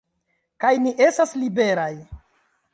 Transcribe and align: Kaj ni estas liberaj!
Kaj 0.65 0.71
ni 0.87 0.95
estas 1.09 1.35
liberaj! 1.43 1.93